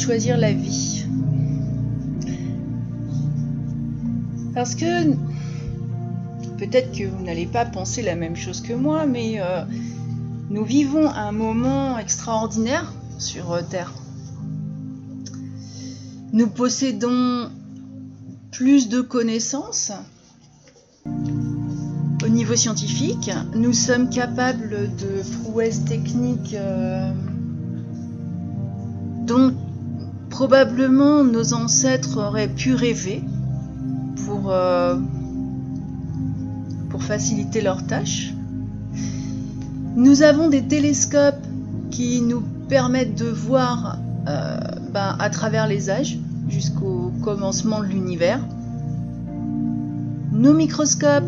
[0.00, 1.04] choisir la vie.
[4.54, 5.12] Parce que
[6.58, 9.62] peut-être que vous n'allez pas penser la même chose que moi, mais euh,
[10.48, 13.92] nous vivons un moment extraordinaire sur euh, Terre.
[16.32, 17.50] Nous possédons
[18.50, 19.92] plus de connaissances
[22.24, 23.30] au niveau scientifique.
[23.54, 27.12] Nous sommes capables de prouesses techniques euh,
[29.26, 29.54] dont
[30.30, 33.22] probablement nos ancêtres auraient pu rêver
[34.24, 34.96] pour, euh,
[36.88, 38.32] pour faciliter leurs tâches.
[39.96, 41.44] Nous avons des télescopes
[41.90, 44.58] qui nous permettent de voir euh,
[44.92, 48.40] ben, à travers les âges jusqu'au commencement de l'univers.
[50.32, 51.24] Nos microscopes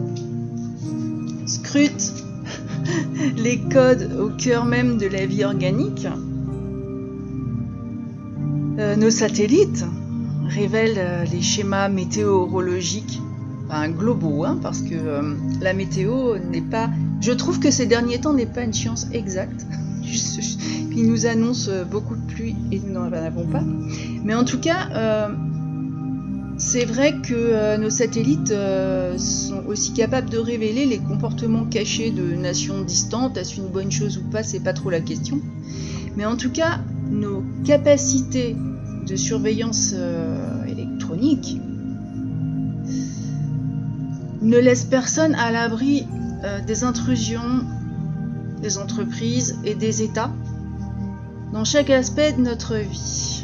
[1.47, 2.13] scrutent
[3.37, 6.07] les codes au cœur même de la vie organique.
[8.79, 9.85] Euh, nos satellites
[10.47, 13.21] révèlent euh, les schémas météorologiques,
[13.67, 16.89] enfin globaux, hein, parce que euh, la météo n'est pas.
[17.21, 19.67] Je trouve que ces derniers temps n'est pas une science exacte.
[20.95, 23.63] Ils nous annoncent beaucoup de pluie et nous n'en avons pas.
[24.25, 25.31] Mais en tout cas,
[26.59, 28.53] c'est vrai que nos satellites
[29.17, 33.39] sont aussi capables de révéler les comportements cachés de nations distantes.
[33.39, 35.41] Est-ce une bonne chose ou pas C'est pas trop la question.
[36.17, 36.81] Mais en tout cas,
[37.11, 38.57] nos capacités
[39.07, 41.59] de surveillance euh, électronique
[44.43, 46.07] ne laissent personne à l'abri
[46.67, 47.65] des intrusions
[48.61, 50.33] des entreprises et des États
[51.53, 53.43] dans chaque aspect de notre vie.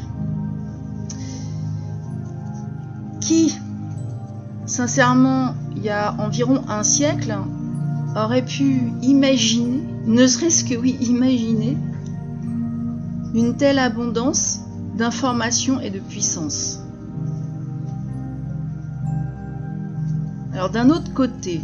[3.29, 3.55] qui,
[4.65, 7.37] sincèrement, il y a environ un siècle,
[8.17, 11.77] aurait pu imaginer, ne serait-ce que oui, imaginer,
[13.35, 14.61] une telle abondance
[14.97, 16.81] d'informations et de puissance.
[20.53, 21.61] Alors d'un autre côté,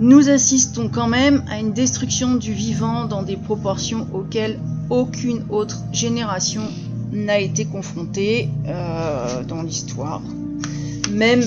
[0.00, 4.58] nous assistons quand même à une destruction du vivant dans des proportions auxquelles
[4.90, 6.62] aucune autre génération
[7.12, 10.22] n'a été confronté euh, dans l'histoire.
[11.12, 11.42] Même,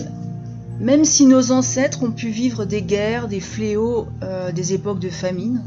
[0.80, 5.10] même si nos ancêtres ont pu vivre des guerres, des fléaux, euh, des époques de
[5.10, 5.64] famine,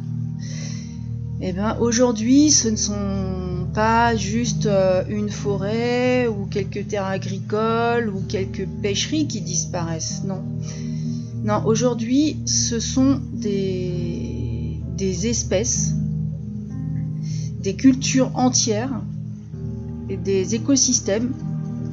[1.41, 8.09] eh ben, aujourd'hui, ce ne sont pas juste euh, une forêt ou quelques terres agricoles
[8.09, 10.23] ou quelques pêcheries qui disparaissent.
[10.27, 10.43] Non.
[11.45, 15.95] Non, aujourd'hui, ce sont des, des espèces,
[17.61, 19.01] des cultures entières
[20.17, 21.33] des écosystèmes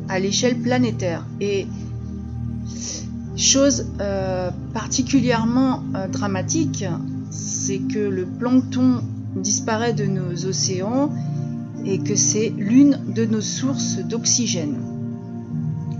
[0.07, 1.25] à l'échelle planétaire.
[1.41, 1.67] Et
[3.35, 6.85] chose euh, particulièrement euh, dramatique,
[7.29, 9.02] c'est que le plancton
[9.35, 11.11] disparaît de nos océans
[11.85, 14.78] et que c'est l'une de nos sources d'oxygène.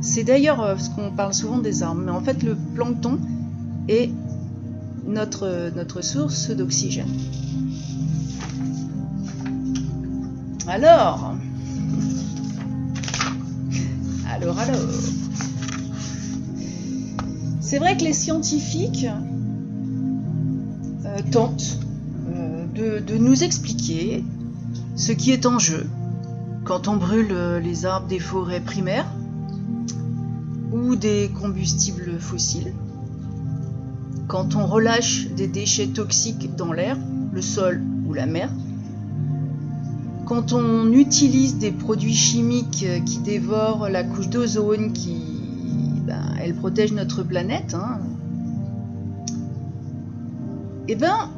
[0.02, 3.20] C'est d'ailleurs euh, ce qu'on parle souvent des arbres, mais en fait le plancton
[3.88, 4.10] est
[5.08, 7.08] notre, source d'oxygène.
[10.68, 11.36] Alors,
[14.31, 14.80] alors, alors.
[17.62, 19.08] C'est vrai que les scientifiques
[21.06, 21.85] euh, tentent
[22.75, 24.24] de, nous expliquer
[24.95, 25.86] ce qui est en jeu
[26.66, 29.07] quand on brûle euh, les arbres des forêts primaires
[30.72, 32.74] ou des combustibles fossiles,
[34.27, 36.98] quand on relâche des déchets toxiques dans l'air,
[37.31, 38.50] le sol ou la mer,
[40.25, 45.21] quand on utilise des produits chimiques euh, qui dévorent la couche d'ozone, qui
[46.06, 48.00] ben, elle protège notre planète, hein,
[50.88, 51.30] eh ben,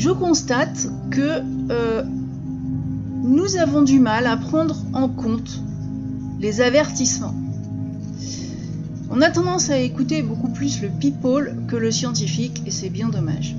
[0.00, 2.02] je constate que euh,
[3.22, 5.60] nous avons du mal à prendre en compte
[6.40, 7.34] les avertissements.
[9.10, 13.10] On a tendance à écouter beaucoup plus le people que le scientifique et c'est bien
[13.10, 13.54] dommage.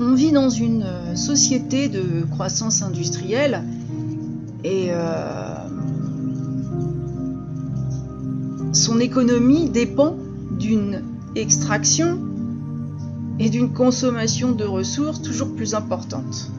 [0.00, 3.62] On vit dans une euh, société de croissance industrielle
[4.64, 5.54] et euh,
[8.72, 10.16] son économie dépend
[10.58, 11.02] d'une
[11.36, 12.18] extraction
[13.38, 16.50] et d'une consommation de ressources toujours plus importante.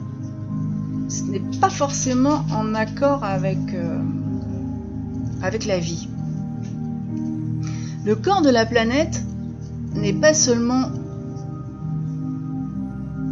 [1.08, 4.00] Ce n'est pas forcément en accord avec, euh,
[5.42, 6.08] avec la vie.
[8.04, 9.24] Le corps de la planète
[9.96, 10.90] n'est pas seulement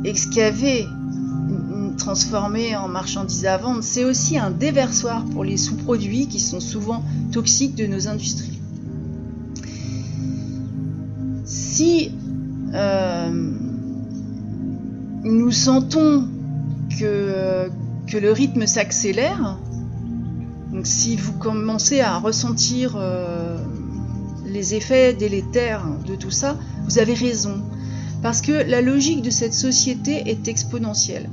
[0.03, 0.85] excavé,
[1.97, 7.03] transformé en marchandises à vendre, c'est aussi un déversoir pour les sous-produits qui sont souvent
[7.31, 8.59] toxiques de nos industries.
[11.45, 12.11] Si
[12.73, 13.29] euh,
[15.23, 16.27] nous sentons
[16.99, 17.69] que,
[18.13, 19.57] le rythme s'accélère,
[20.71, 23.57] donc si vous commencez à ressentir euh,
[24.45, 27.61] les effets délétères de tout ça, vous avez raison.
[28.21, 31.27] Parce que la logique de cette société est exponentielle.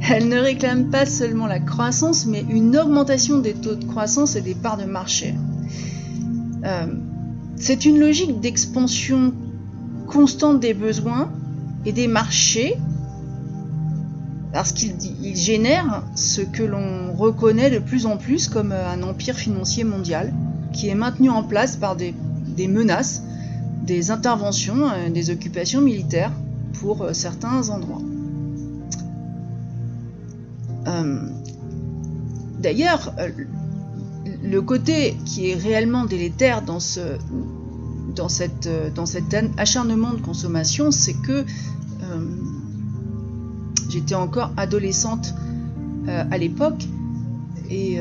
[0.10, 4.40] Elle ne réclame pas seulement la croissance, mais une augmentation des taux de croissance et
[4.40, 5.34] des parts de marché.
[6.64, 6.86] Euh,
[7.56, 9.34] c'est une logique d'expansion
[10.08, 11.30] constante des besoins
[11.84, 12.76] et des marchés
[14.52, 19.84] parce qu'il génère ce que l'on reconnaît de plus en plus comme un empire financier
[19.84, 20.32] mondial
[20.72, 22.14] qui est maintenu en place par des,
[22.66, 23.22] menaces,
[23.82, 26.32] des interventions, euh, des occupations militaires
[26.80, 28.02] pour euh, certains endroits.
[30.86, 31.28] Euh,
[32.58, 33.14] d'ailleurs,
[34.42, 37.00] le côté qui est réellement délétère dans, ce,
[38.18, 41.44] dans, cette, dans cet acharnement de consommation, c'est que
[43.88, 45.34] j'étais encore adolescente
[46.06, 46.86] à l'époque
[47.70, 47.98] et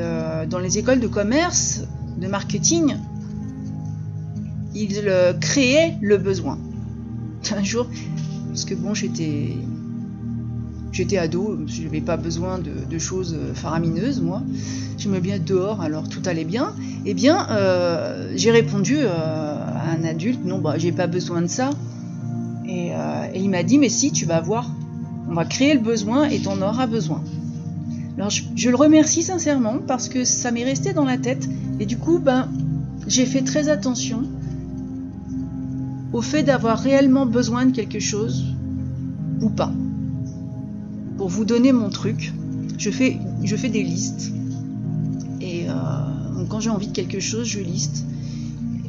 [0.49, 1.83] dans les écoles de commerce,
[2.17, 2.95] de marketing,
[4.77, 6.57] il euh, créait le besoin.
[7.55, 7.87] Un jour,
[8.49, 9.57] parce que bon, j'étais
[11.17, 14.41] ado, je n'avais pas besoin de, choses faramineuses, moi.
[14.97, 16.73] J'aimais bien dehors, alors tout allait bien.
[17.05, 19.56] Eh bien, euh, j'ai répondu euh,
[19.89, 21.69] un adulte, non, bah, j'ai pas besoin de ça.
[22.67, 22.91] Et,
[23.35, 24.69] il m'a dit, mais si, tu vas voir,
[25.29, 27.21] on va créer le besoin et tu en auras besoin.
[28.17, 31.47] Alors je, le remercie sincèrement parce que ça m'est resté dans la tête
[31.79, 32.49] et du coup ben
[33.07, 34.23] j'ai fait très attention
[36.13, 38.55] au fait d'avoir réellement besoin de quelque chose
[39.41, 39.71] ou pas.
[41.17, 42.33] Pour vous donner mon truc,
[42.79, 44.31] je fais, je fais des listes
[45.39, 45.73] et euh,
[46.49, 48.03] quand j'ai envie de quelque chose, je liste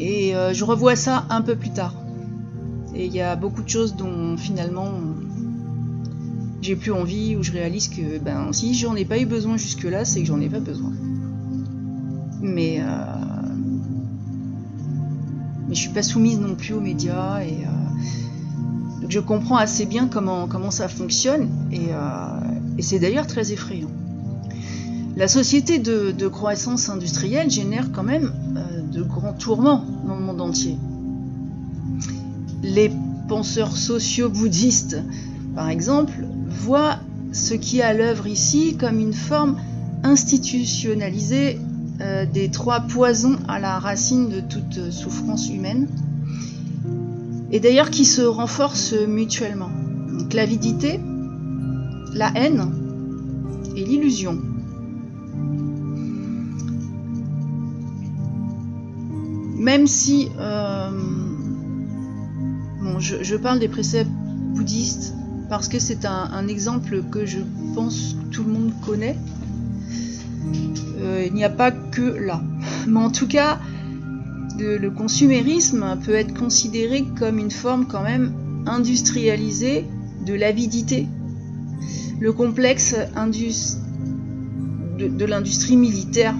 [0.00, 1.94] et euh, je revois ça un peu plus tard.
[2.94, 4.90] Et il y a beaucoup de choses dont finalement
[6.60, 9.84] j'ai plus envie ou je réalise que ben si j'en ai pas eu besoin jusque
[9.84, 10.92] là, c'est que j'en ai pas besoin.
[12.40, 12.84] Mais euh,
[15.68, 20.08] mais je suis pas soumise non plus aux médias et euh, je comprends assez bien
[20.08, 23.90] comment ça fonctionne et c'est d'ailleurs très effrayant.
[25.18, 28.32] La société de, croissance industrielle génère quand même
[28.92, 30.76] de grands tourments dans le monde entier.
[32.62, 32.92] Les
[33.26, 34.96] penseurs sociaux bouddhistes,
[35.56, 37.00] par exemple, voit
[37.32, 39.56] ce qui est à l'œuvre ici comme une forme
[40.04, 41.58] institutionnalisée
[42.00, 45.88] euh, des trois poisons à la racine de toute souffrance humaine,
[47.50, 49.70] et d'ailleurs qui se renforcent mutuellement.
[50.16, 51.00] Donc l'avidité,
[52.14, 52.70] la haine
[53.74, 54.38] et l'illusion.
[59.68, 60.90] Même si, euh,
[62.80, 64.10] bon, je parle des préceptes
[64.54, 65.12] bouddhistes
[65.50, 67.40] parce que c'est un, exemple que je
[67.74, 69.18] pense tout le monde connaît.
[71.02, 72.40] Euh, il n'y a pas que là.
[72.86, 73.58] Mais en tout cas,
[74.58, 78.32] le, consumérisme peut être considéré comme une forme quand même
[78.64, 79.84] industrialisée
[80.24, 81.06] de l'avidité.
[82.20, 82.96] Le complexe
[84.98, 86.34] de, l'industrie militaire,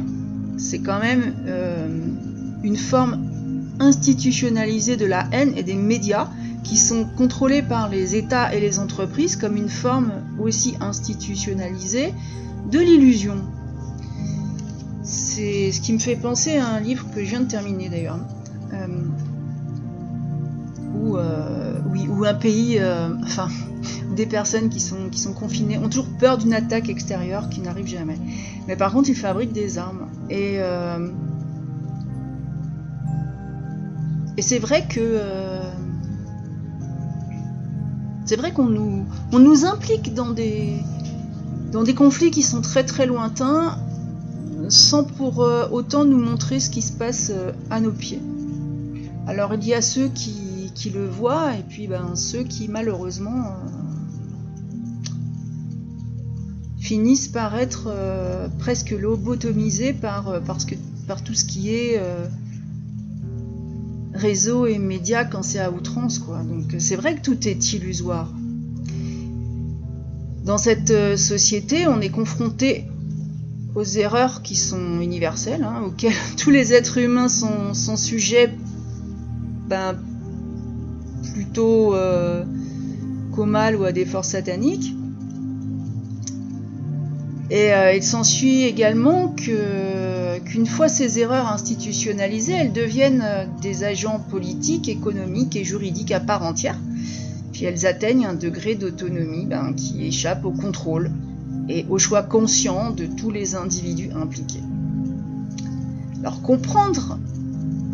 [0.56, 2.07] c'est quand même euh,
[2.62, 3.28] une forme
[3.80, 6.28] institutionnalisée de la haine et des médias
[6.64, 12.12] qui sont contrôlés par les États et les entreprises comme une forme aussi institutionnalisée
[12.70, 13.36] de l'illusion.
[15.02, 18.18] C'est ce qui me fait penser à un livre que je viens de terminer d'ailleurs,
[18.74, 18.86] euh,
[20.94, 21.80] où, euh,
[22.24, 23.48] un pays, euh, enfin,
[24.14, 27.86] des personnes qui sont, qui sont confinées ont toujours peur d'une attaque extérieure qui n'arrive
[27.86, 28.18] jamais.
[28.66, 30.08] Mais par contre, ils fabriquent des armes.
[30.28, 30.58] Et,
[34.38, 35.20] et c'est vrai que
[38.28, 40.74] c'est vrai qu'on nous, on nous implique dans des,
[41.72, 43.78] dans des conflits qui sont très très lointains
[44.68, 48.20] sans pour euh, autant nous montrer ce qui se passe euh, à nos pieds.
[49.26, 53.46] Alors il y a ceux qui, qui le voient et puis ben, ceux qui malheureusement
[53.46, 53.68] euh,
[56.78, 57.90] finissent par être
[58.58, 60.74] presque lobotomisés par, que,
[61.06, 62.00] par tout ce qui est
[64.18, 66.42] réseaux et médias quand c'est à outrance, quoi.
[66.42, 68.30] Donc c'est vrai que tout est illusoire.
[70.44, 72.84] Dans cette euh, société, on est confronté
[73.74, 78.50] aux erreurs qui sont universelles, hein, auxquelles tous les êtres humains sont, sujets
[79.68, 79.96] ben,
[81.34, 82.44] plutôt euh,
[83.32, 84.94] qu'au mal ou à des forces sataniques.
[87.50, 94.20] Et euh, il s'ensuit également qu'une fois ces erreurs institutionnalisées, elles deviennent euh, des agents
[94.30, 96.78] politiques, économiques et juridiques à part entière.
[97.52, 101.10] Puis elles atteignent un degré d'autonomie ben, qui échappe au contrôle
[101.70, 104.62] et au choix conscient de tous les individus impliqués.
[106.20, 107.18] Alors comprendre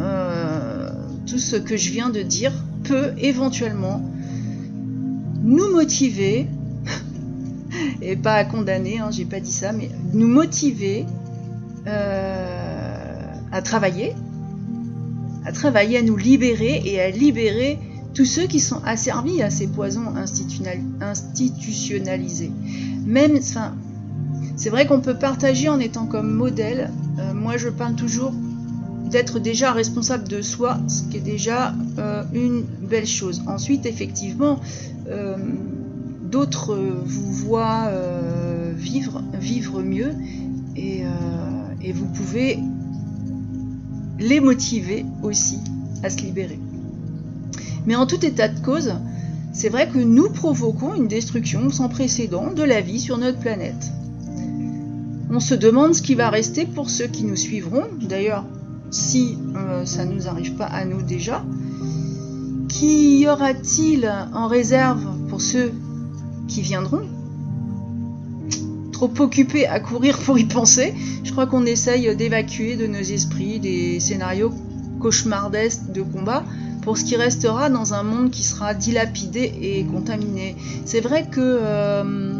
[0.00, 0.90] euh,
[1.26, 4.02] tout ce que je viens de dire peut éventuellement
[5.42, 6.48] nous motiver
[8.02, 11.06] et pas à condamner, hein, j'ai pas dit ça, mais nous motiver
[11.86, 14.14] euh, à travailler,
[15.44, 17.78] à travailler, à nous libérer et à libérer
[18.14, 20.14] tous ceux qui sont asservis à ces poisons
[21.00, 22.52] institutionnalisés.
[23.04, 23.74] Même, enfin,
[24.56, 26.90] c'est vrai qu'on peut partager en étant comme modèle.
[27.18, 28.32] Euh, moi, je parle toujours
[29.10, 33.42] d'être déjà responsable de soi, ce qui est déjà euh, une belle chose.
[33.46, 34.60] Ensuite, effectivement,
[36.34, 40.10] d'autres euh, vous voient euh, vivre, vivre mieux
[40.74, 41.08] et, euh,
[41.80, 42.58] et vous pouvez
[44.18, 45.60] les motiver aussi
[46.02, 46.58] à se libérer.
[47.86, 48.94] Mais en tout état de cause,
[49.52, 53.92] c'est vrai que nous provoquons une destruction sans précédent de la vie sur notre planète.
[55.30, 58.44] On se demande ce qui va rester pour ceux qui nous suivront, d'ailleurs
[58.90, 59.38] si
[59.84, 61.44] ça ne nous arrive pas à nous déjà.
[62.68, 65.72] Qu'y aura-t-il en réserve pour ceux
[66.48, 67.02] qui viendront.
[68.92, 73.58] Trop occupés à courir pour y penser, je crois qu'on essaye d'évacuer de nos esprits
[73.58, 74.52] des scénarios
[75.00, 76.44] cauchemardesques de combat
[76.82, 80.54] pour ce qui restera dans un monde qui sera dilapidé et contaminé.
[80.84, 82.32] C'est vrai que euh,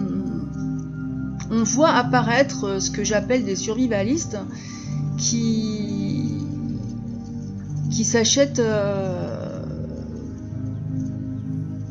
[1.50, 4.38] on voit apparaître ce que j'appelle des survivalistes
[5.18, 6.44] qui
[7.90, 9.23] qui s'achètent euh,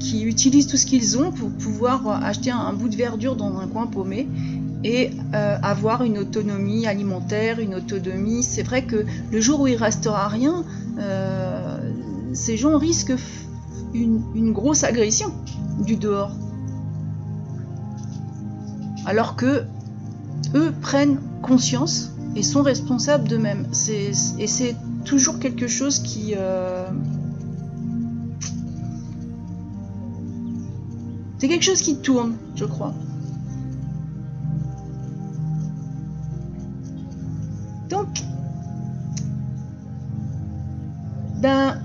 [0.04, 3.68] qui utilisent tout ce qu'ils ont pour pouvoir acheter un, bout de verdure dans un
[3.68, 4.28] coin paumé
[4.84, 8.44] et euh, avoir une autonomie alimentaire, une autonomie.
[8.44, 10.66] C'est vrai que le jour où il restera rien,
[11.00, 11.78] euh,
[12.34, 13.16] ces gens risquent
[13.94, 15.32] une, grosse agression
[15.86, 16.32] du dehors.
[19.06, 19.64] Alors que
[20.54, 23.68] eux prennent conscience et sont responsables d'eux-mêmes.
[23.90, 26.88] Et c'est toujours quelque chose qui, euh,
[31.44, 32.94] C'est quelque chose qui tourne, je crois.
[37.90, 38.08] Donc,
[41.42, 41.82] ben,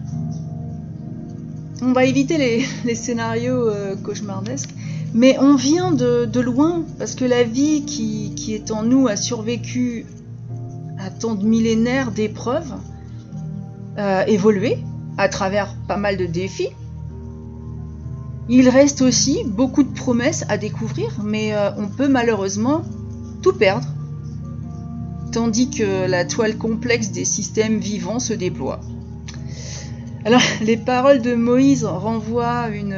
[1.83, 2.39] on va éviter
[2.85, 4.71] les, scénarios euh, cauchemardesques,
[5.13, 10.07] mais on vient de, loin parce que la vie qui, est en nous a survécu
[11.01, 12.75] à tant de millénaires d'épreuves,
[13.99, 14.79] euh, évolué
[15.17, 16.69] à travers pas mal de défis,
[18.49, 22.83] il reste aussi beaucoup de promesses à découvrir, mais euh, on peut malheureusement
[23.43, 23.87] tout perdre.
[25.33, 28.81] Tandis que la toile complexe des systèmes vivants se déploie.
[30.25, 32.97] Alors, les paroles de Moïse renvoient une,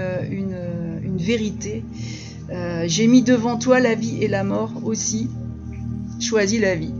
[1.17, 1.85] vérité.
[2.51, 5.29] Euh, j'ai mis devant toi la vie et la mort aussi.
[6.19, 6.95] Choisis la vie.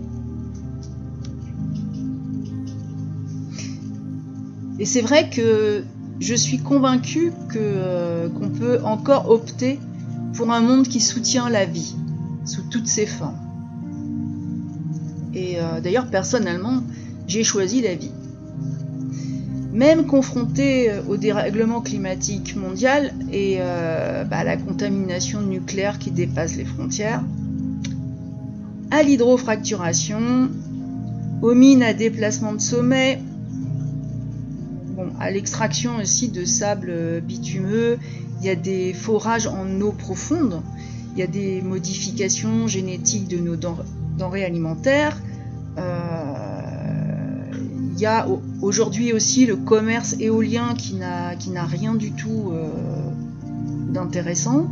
[4.79, 5.85] Et c'est vrai que
[6.21, 9.81] je suis convaincue euh, qu'on peut encore opter
[10.35, 11.97] pour un monde qui soutient la vie
[12.45, 13.39] sous toutes ses formes.
[15.35, 16.83] Et euh, d'ailleurs, personnellement,
[17.27, 18.13] j'ai choisi la vie.
[19.73, 26.57] Même confronté euh, au dérèglement climatique mondial et bah, à la contamination nucléaire qui dépasse
[26.57, 27.25] les frontières,
[28.91, 30.51] à l'hydrofracturation,
[31.41, 33.21] aux mines à déplacement de sommet,
[35.19, 37.99] à l'extraction aussi de sable bitumeux,
[38.41, 40.63] il y a des forages en eau profonde,
[41.13, 45.21] il y a des modifications génétiques de nos denrées alimentaires.
[45.79, 46.61] Euh,
[47.93, 48.27] il y a
[48.63, 52.69] aujourd'hui aussi le commerce éolien qui n'a rien du tout euh,
[53.93, 54.69] d'intéressant.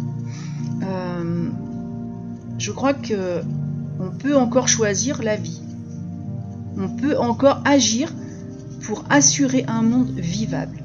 [0.83, 1.49] Euh,
[2.59, 3.43] je crois que
[4.01, 5.61] on peut encore choisir la vie.
[6.79, 8.13] On peut encore agir
[8.83, 10.79] pour assurer un monde vivable.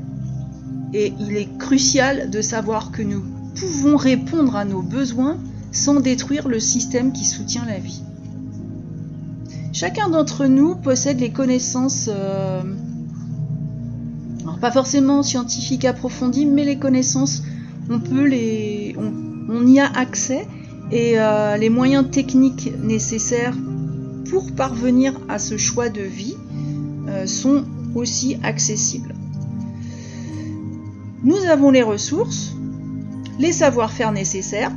[0.93, 3.23] Et il est crucial de savoir que nous
[3.55, 5.37] pouvons répondre à nos besoins
[5.71, 8.03] sans détruire le système qui soutient la vie.
[9.71, 12.61] Chacun d'entre nous possède les connaissances euh,
[14.63, 17.43] pas forcément scientifiques approfondies, mais les connaissances,
[17.89, 20.47] on peut les, on, y a accès
[20.89, 23.57] et euh, les moyens techniques nécessaires
[24.29, 26.37] pour parvenir à ce choix de vie
[27.09, 29.13] euh, sont aussi accessibles.
[31.23, 32.53] Nous avons les ressources,
[33.39, 34.71] les savoir-faire nécessaires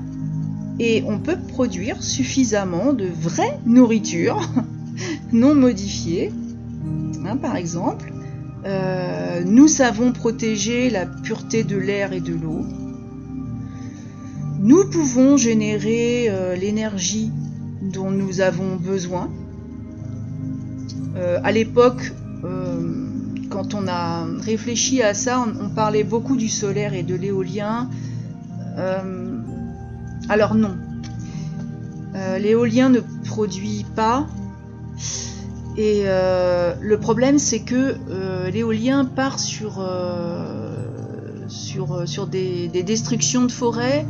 [0.78, 4.40] et on peut produire suffisamment de vraie nourriture
[5.32, 6.32] non modifiée.
[7.24, 8.12] Hein, par exemple,
[8.64, 12.64] euh, nous savons protéger la pureté de l'air et de l'eau.
[14.60, 17.30] Nous pouvons générer euh, l'énergie
[17.82, 19.30] dont nous avons besoin.
[21.16, 22.12] Euh, à l'époque,
[23.48, 27.88] quand on a réfléchi à ça, on, parlait beaucoup du solaire et de l'éolien.
[30.28, 30.76] alors non,
[32.38, 34.26] l'éolien ne produit pas
[35.76, 40.74] et euh, le problème, c'est que euh, l'éolien part sur, euh,
[41.48, 44.06] sur, sur des, destructions de forêts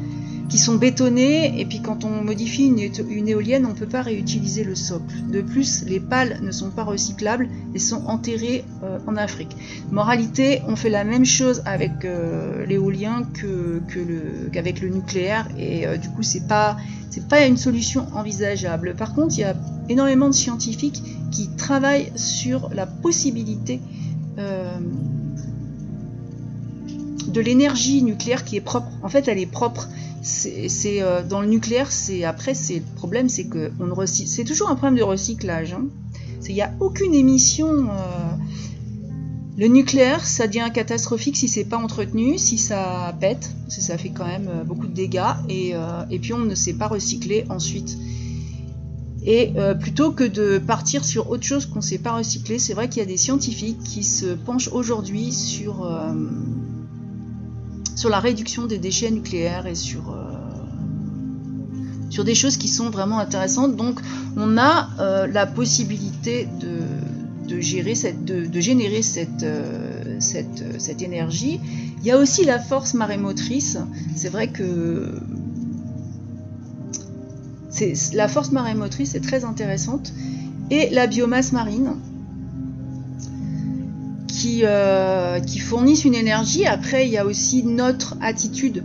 [0.49, 4.65] qui sont bétonnées, et puis quand on modifie une, éolienne, on ne peut pas réutiliser
[4.65, 5.15] le socle.
[5.33, 8.65] De plus, les pales ne sont pas recyclables et sont enterrées
[9.07, 9.57] en Afrique.
[9.91, 11.93] Moralité, on fait la même chose avec
[12.69, 13.83] l'éolien que,
[14.53, 16.76] qu'avec le, nucléaire, et du coup, c'est pas,
[17.11, 18.95] c'est pas une solution envisageable.
[18.97, 19.56] Par contre, il y a
[19.89, 23.80] énormément de scientifiques qui travaillent sur la possibilité
[24.39, 24.78] euh,
[27.28, 28.89] de l'énergie nucléaire qui est propre.
[29.02, 29.89] En fait, elle est propre.
[30.26, 34.28] C'est euh, dans le nucléaire, c'est après, c'est le problème, c'est que on recycle.
[34.28, 35.73] C'est toujours un problème de recyclage.
[35.73, 35.86] Hein.
[36.49, 37.69] Il n'y a aucune émission.
[37.69, 37.93] Euh,
[39.56, 44.26] le nucléaire, ça devient catastrophique si c'est pas entretenu, si ça pète, ça fait quand
[44.26, 45.73] même beaucoup de dégâts, et,
[46.10, 47.97] et puis on ne sait pas recycler ensuite.
[49.26, 52.75] Et euh, plutôt que de partir sur autre chose qu'on ne sait pas recycler, c'est
[52.75, 56.15] vrai qu'il y a des scientifiques qui se penchent aujourd'hui sur, euh,
[57.97, 60.32] sur la réduction des déchets nucléaires et sur, euh,
[62.11, 63.75] sur des choses qui sont vraiment intéressantes.
[63.75, 64.00] Donc
[64.37, 66.78] on a la possibilité de,
[67.49, 69.47] de, gérer cette, de, de générer cette,
[70.21, 71.59] cette, cette énergie.
[72.00, 73.78] Il y a aussi la force marémotrice.
[74.15, 75.21] C'est vrai que
[78.13, 80.13] la force marémotrice est très intéressante.
[80.71, 81.95] Et la biomasse marine,
[84.47, 86.67] qui, euh, qui fournissent une énergie.
[86.67, 88.85] Après, il y a aussi notre attitude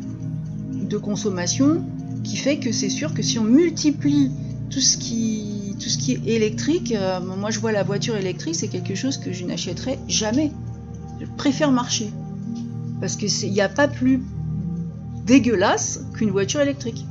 [0.71, 1.83] de consommation
[2.23, 4.31] qui fait que c'est sûr que si on multiplie
[4.69, 8.55] tout ce qui, tout ce qui est électrique, euh, moi je vois la voiture électrique,
[8.55, 10.51] c'est quelque chose que je n'achèterai jamais.
[11.19, 12.11] Je préfère marcher.
[12.99, 14.21] Parce qu'il n'y a pas plus
[15.25, 17.05] dégueulasse qu'une voiture électrique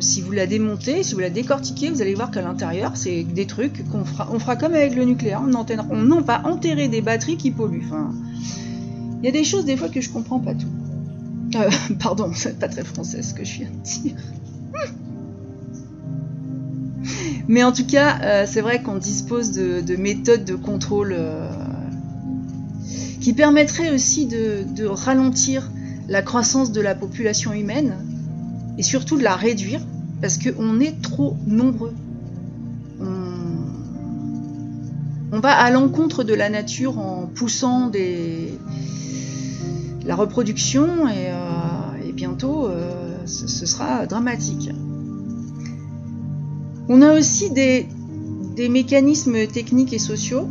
[0.00, 3.46] si vous la démontez, si vous la décortiquez, vous allez voir qu'à l'intérieur, c'est des
[3.46, 5.42] trucs qu'on fera, on fera comme avec le nucléaire.
[5.42, 5.52] On,
[5.90, 7.88] on non pas enterrer des batteries qui polluent.
[9.22, 10.68] Il y a des choses des fois que je comprends pas tout.
[11.56, 14.16] Euh, pardon, c'est pas très français ce que je viens de dire.
[17.48, 21.50] Mais en tout cas, euh, c'est vrai qu'on dispose de, méthodes de contrôle euh,
[23.20, 25.70] qui permettraient aussi de ralentir
[26.08, 27.94] la croissance de la population humaine
[28.80, 29.82] et surtout de la réduire
[30.22, 31.92] parce qu'on est trop nombreux.
[35.32, 38.58] On, va à l'encontre de la nature en poussant des...
[40.06, 44.70] la reproduction et, euh, bientôt euh, ce, sera dramatique.
[46.88, 47.86] On a aussi des,
[48.56, 50.48] des mécanismes techniques et sociaux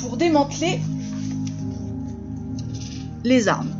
[0.00, 0.80] pour démanteler
[3.22, 3.75] les armes.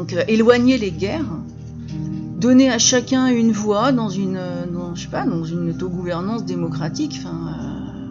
[0.00, 1.30] Donc euh, éloigner les guerres,
[2.38, 7.16] donner à chacun une voix dans une, euh, je sais pas, dans une autogouvernance démocratique.
[7.18, 8.06] Enfin, euh,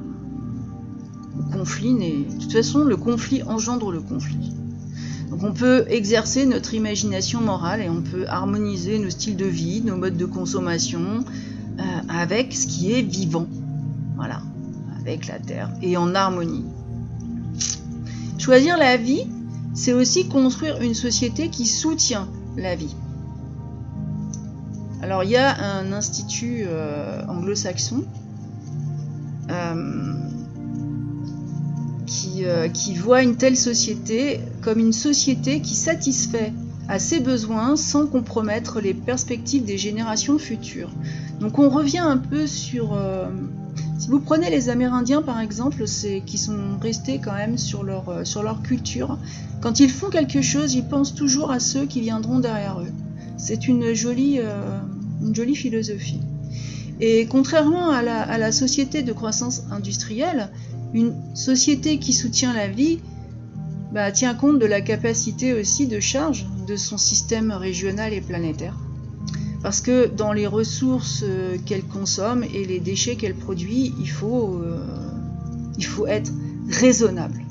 [1.39, 4.53] le conflit n'est, de toute façon, le conflit engendre le conflit.
[5.31, 9.81] Donc on peut exercer notre imagination morale et on peut harmoniser nos styles de vie,
[9.81, 11.25] nos modes de consommation
[12.07, 13.47] avec ce qui est vivant.
[14.15, 14.41] Voilà,
[14.99, 16.65] avec la Terre et en harmonie.
[18.37, 19.25] Choisir la vie,
[19.73, 22.27] c'est aussi construire une société qui soutient
[22.57, 22.95] la vie.
[25.01, 28.03] Alors il y a un institut euh, anglo-saxon
[29.49, 30.13] euh,
[32.05, 36.51] qui, euh, qui voit une telle société comme une société qui satisfait
[36.89, 40.89] à ses besoins sans compromettre les perspectives des générations futures.
[41.39, 42.97] Donc on revient un peu sur
[43.99, 45.83] si vous prenez les Amérindiens par exemple,
[46.25, 49.19] qui sont restés quand même sur leur, euh, sur leur culture,
[49.61, 52.93] quand ils font quelque chose, ils pensent toujours à ceux qui viendront derrière eux.
[53.37, 54.79] C'est une jolie, euh,
[55.53, 56.21] philosophie.
[57.01, 60.49] Et contrairement à la, société de croissance industrielle,
[60.93, 62.99] Une société qui soutient la vie
[63.93, 68.75] bah, tient compte de la capacité aussi de charge de son système régional et planétaire.
[69.61, 74.55] Parce que dans les ressources euh, qu'elle consomme et les déchets qu'elle produit, il faut,
[74.55, 74.77] euh,
[75.77, 76.31] il faut être
[76.69, 77.41] raisonnable.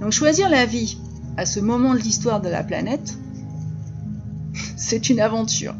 [0.00, 0.98] Donc choisir la vie
[1.36, 3.16] à ce moment de l'histoire de la planète,
[4.76, 5.74] c'est une aventure.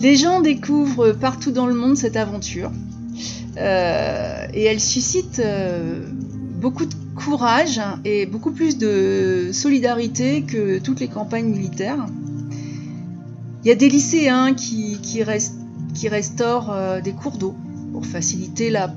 [0.00, 2.72] Les gens découvrent partout dans le monde cette aventure
[3.56, 5.40] euh, et elle suscite
[6.60, 12.04] beaucoup de courage et beaucoup plus de solidarité que toutes les campagnes militaires.
[13.64, 15.22] Il y a des lycéens qui,
[16.08, 17.54] restaurent euh, des cours d'eau
[17.92, 18.92] pour faciliter la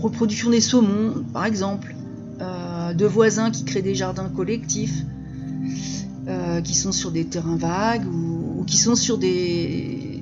[0.00, 1.94] reproduction des saumons, par exemple.
[2.40, 5.04] Euh, de voisins qui créent des jardins collectifs,
[6.26, 10.20] euh, qui sont sur des terrains vagues ou, qui sont sur des...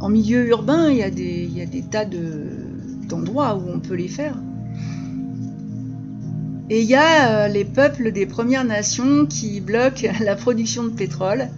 [0.00, 4.36] En milieu urbain, il y a des tas d'endroits où on peut les faire.
[6.70, 11.48] Et il y a les peuples des Premières Nations qui bloquent la production de pétrole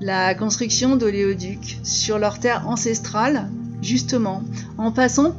[0.00, 3.48] la construction d'oléoducs sur leur terre ancestrale,
[3.82, 4.42] justement,
[4.76, 5.34] en passant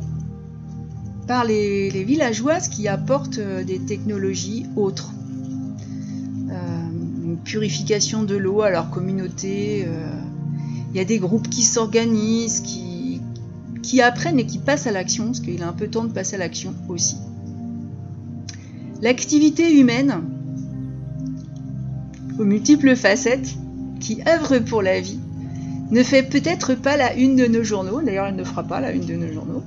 [1.28, 5.12] par les, villageoises qui apportent euh, des technologies autres.
[6.50, 6.90] Euh,
[7.24, 9.86] une purification de l'eau à leur communauté.
[9.88, 10.12] Euh,
[10.92, 13.22] il y a des groupes qui s'organisent, qui,
[13.84, 16.36] qui apprennent et qui passent à l'action, parce qu'il a un peu temps de passer
[16.36, 17.18] à l'action aussi.
[19.02, 20.24] L'activité humaine,
[22.40, 23.56] aux multiples facettes,
[24.00, 25.20] qui œuvre pour la vie,
[25.92, 28.92] ne fait peut-être pas la une de nos journaux, d'ailleurs elle ne fera pas la
[28.92, 29.64] une de nos journaux,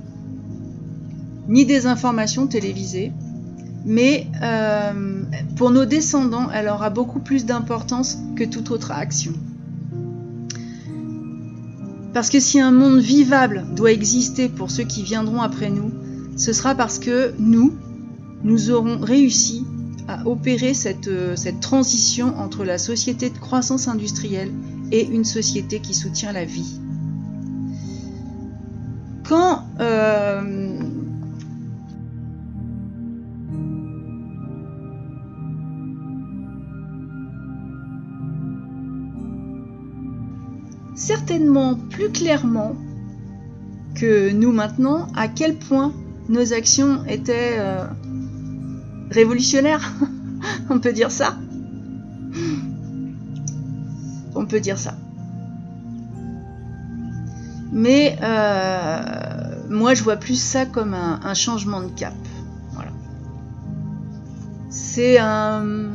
[1.47, 3.11] ni des informations télévisées,
[3.85, 5.23] mais euh,
[5.57, 9.33] pour nos descendants, elle aura beaucoup plus d'importance que toute autre action.
[12.13, 15.91] Parce que si un monde vivable doit exister pour ceux qui viendront après nous,
[16.37, 17.73] ce sera parce que nous,
[18.43, 19.65] nous aurons réussi
[20.07, 24.51] à opérer cette, euh, cette transition entre la société de croissance industrielle
[24.91, 26.79] et une société qui soutient la vie.
[29.27, 30.79] Quand euh,
[40.95, 42.75] certainement plus clairement
[43.95, 45.93] que nous maintenant à quel point
[46.29, 47.85] nos actions étaient euh,
[49.09, 49.93] révolutionnaire.
[50.69, 51.37] On peut dire ça.
[54.35, 54.95] On peut dire ça.
[57.71, 59.01] Mais euh,
[59.69, 62.13] moi, je vois plus ça comme un, changement de cap.
[62.73, 62.91] Voilà.
[64.69, 65.89] C'est un.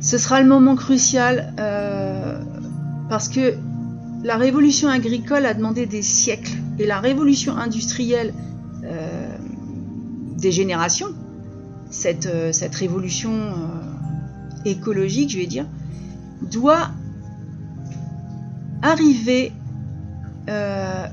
[0.00, 2.42] Ce sera le moment crucial euh,
[3.08, 3.54] parce que
[4.24, 8.34] la révolution agricole a demandé des siècles et la révolution industrielle
[8.84, 9.31] euh,
[10.42, 11.14] des générations,
[11.90, 15.66] cette, euh, cette révolution euh, écologique, je vais dire,
[16.50, 16.90] doit
[18.82, 19.52] arriver
[20.50, 21.06] euh,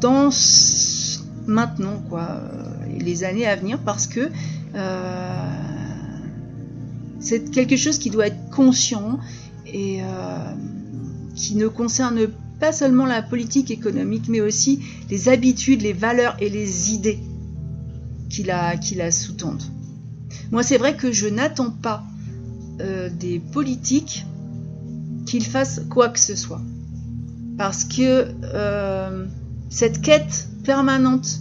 [0.00, 0.30] dans
[1.46, 2.42] maintenant, quoi,
[2.98, 4.28] les années à venir, parce que
[7.20, 9.18] c'est quelque chose qui doit être conscient
[9.66, 10.00] et
[11.34, 12.28] qui ne concerne
[12.60, 17.18] pas seulement la politique économique, mais aussi les habitudes, les valeurs et les idées
[18.30, 19.62] qui la, sous-tendent.
[20.52, 22.04] Moi, c'est vrai que je n'attends pas
[22.80, 24.24] euh, des politiques
[25.26, 26.62] qu'ils fassent quoi que ce soit.
[27.58, 29.26] Parce que euh,
[29.68, 31.40] cette quête permanente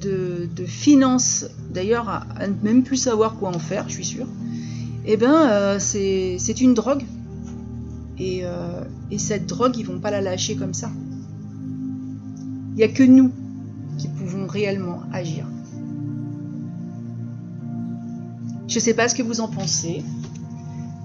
[0.00, 4.26] de, finances, d'ailleurs à, ne même plus savoir quoi en faire, je suis sûre,
[5.04, 7.04] eh ben, euh, c'est une drogue.
[8.18, 8.44] Et,
[9.10, 10.90] et, cette drogue, ils vont pas la lâcher comme ça.
[12.72, 13.32] Il n'y a que nous
[13.96, 15.46] qui pouvons réellement agir.
[18.70, 20.04] Je ne sais pas ce que vous en pensez.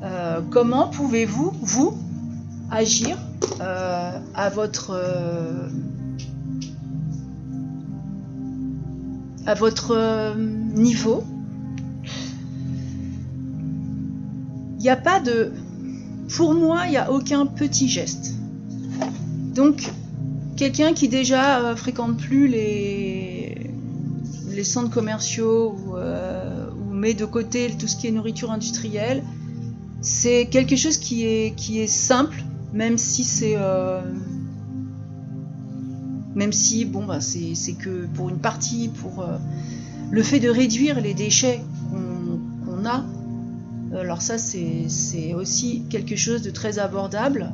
[0.04, 1.98] Euh, comment pouvez-vous, vous,
[2.70, 3.18] agir
[3.60, 5.68] euh, à votre euh,
[9.48, 10.36] à votre
[10.76, 11.24] niveau?
[14.78, 15.52] Il n'y a pas de...
[16.36, 18.36] Pour moi, il n'y a aucun petit geste.
[19.56, 19.92] Donc,
[20.56, 23.72] quelqu'un qui déjà fréquente plus les,
[24.52, 25.96] les centres commerciaux ou,
[27.14, 29.24] de côté tout ce qui est nourriture industrielle.
[30.02, 33.56] C'est quelque chose qui est, simple, même si c'est.
[33.56, 34.02] Euh,
[36.36, 39.38] même si, bon, bah, c'est que pour une partie, pour euh,
[40.12, 43.06] le fait de réduire les déchets qu'on a,
[43.98, 47.52] alors ça, c'est aussi quelque chose de très abordable.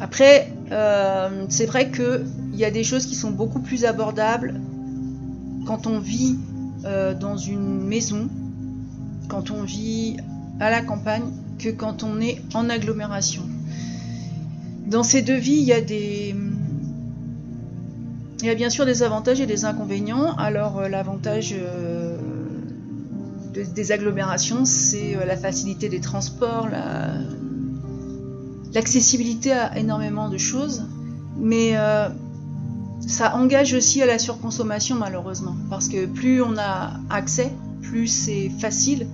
[0.00, 4.60] Après, euh, c'est vrai qu'il y a des choses qui sont beaucoup plus abordables
[5.66, 6.38] quand on vit
[6.84, 8.28] euh, dans une maison,
[9.28, 10.16] quand on vit
[10.60, 11.24] à la campagne,
[11.58, 13.42] que quand on est en agglomération.
[14.86, 16.34] Dans ces deux vies, il y a des...
[18.42, 20.34] Il y a bien sûr des avantages et des inconvénients.
[20.36, 21.54] Alors euh, l'avantage
[23.52, 27.12] des agglomérations, c'est la facilité des transports, la,
[28.74, 30.84] l'accessibilité à énormément de choses,
[31.38, 32.08] mais euh,
[33.06, 38.50] ça engage aussi à la surconsommation malheureusement, parce que plus on a accès, plus c'est
[38.58, 39.06] facile,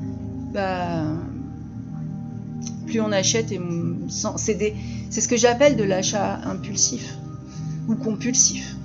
[0.53, 1.05] bah,
[2.87, 3.61] plus on achète et
[4.09, 7.17] c'est ce que j'appelle de l'achat impulsif
[7.89, 8.77] ou compulsif.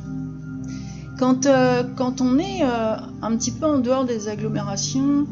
[1.20, 5.28] Quand, euh, quand on est euh, un petit peu en dehors des agglomérations,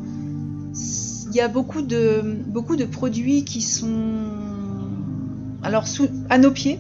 [1.30, 4.26] il y a beaucoup de, beaucoup de produits qui sont
[5.64, 5.86] alors
[6.30, 6.80] à nos pieds,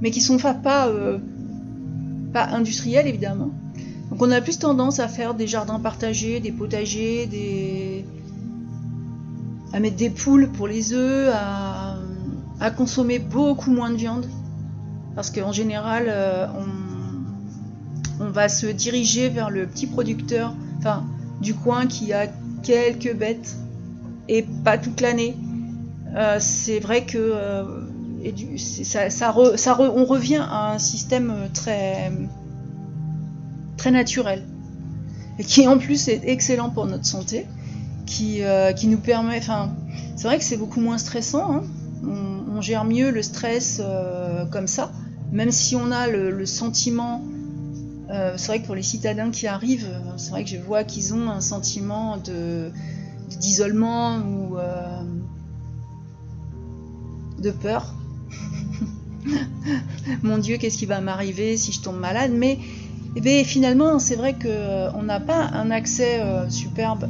[0.00, 1.18] mais qui sont pas, euh,
[2.32, 3.50] pas industriels évidemment.
[4.10, 8.04] Donc on a plus tendance à faire des jardins partagés, des potagers,
[9.72, 14.26] à mettre des poules pour les œufs, à, consommer beaucoup moins de viande.
[15.14, 16.46] Parce qu'en général, euh,
[18.20, 21.04] on, on, va se diriger vers le petit producteur enfin,
[21.40, 22.26] du coin qui a
[22.62, 23.56] quelques bêtes
[24.28, 25.36] et pas toute l'année.
[26.16, 27.18] Euh, c'est vrai que
[28.24, 32.12] euh, on revient à un système très,
[33.76, 34.44] très naturel
[35.38, 37.46] et qui en plus est excellent pour notre santé,
[38.06, 39.40] qui, euh, qui nous permet.
[40.16, 41.52] C'est vrai que c'est beaucoup moins stressant.
[41.52, 41.62] Hein.
[42.04, 43.80] On, gère mieux le stress
[44.50, 44.90] comme ça,
[45.30, 47.22] même si on a le, sentiment.
[48.08, 51.30] c'est vrai que pour les citadins qui arrivent, c'est vrai que je vois qu'ils ont
[51.30, 52.20] un sentiment
[53.28, 54.56] d'isolement ou
[57.40, 57.94] de peur.
[60.22, 62.32] Mon Dieu, qu'est-ce qui va m'arriver si je tombe malade?
[62.34, 62.58] Mais
[63.16, 67.08] eh finalement, c'est vrai qu'on euh, n'a pas un accès euh, superbe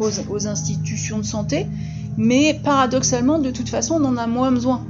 [0.00, 1.66] aux, institutions de santé,
[2.16, 4.84] mais paradoxalement, de toute façon, on en a moins besoin.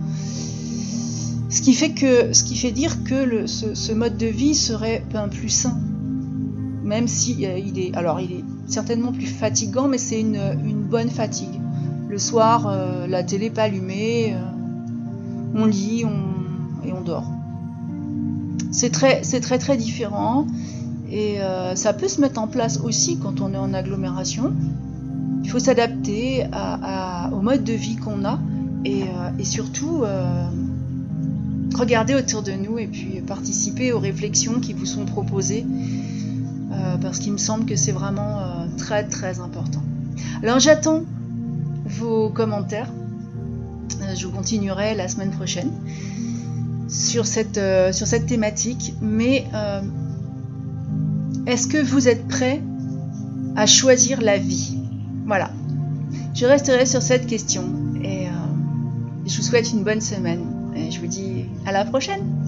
[1.51, 5.79] Ce qui fait, dire que ce, mode de vie serait un plus sain.
[6.83, 11.11] Même si euh, il est, alors il est certainement plus fatigant, mais c'est une bonne
[11.11, 11.61] fatigue.
[12.15, 16.05] Le soir, euh, la télé pas allumée, euh, on lit
[16.85, 17.29] et on dort.
[18.71, 20.47] C'est très, très très différent
[21.11, 24.53] et euh, ça peut se mettre en place aussi quand on est en agglomération.
[25.43, 26.47] Il faut s'adapter
[27.33, 28.39] au mode de vie qu'on a
[28.85, 29.07] et,
[29.43, 30.05] surtout
[31.75, 35.67] regarder autour de nous et puis participer aux réflexions qui vous sont proposées
[37.03, 38.39] parce qu'il me semble que c'est vraiment
[38.79, 39.83] très très important.
[40.45, 41.03] Alors j'attends
[41.99, 42.89] vos commentaires.
[44.03, 45.71] Euh, je continuerai la semaine prochaine
[46.89, 48.95] sur cette, euh, sur cette thématique.
[49.01, 49.83] Mais euh,
[51.47, 52.61] est-ce que vous êtes prêt
[53.57, 54.79] à choisir la vie?
[55.27, 55.51] Voilà.
[56.35, 57.65] Je resterai sur cette question
[58.03, 58.27] et
[59.25, 60.45] je vous souhaite une bonne semaine.
[60.75, 62.44] Et je vous dis à la prochaine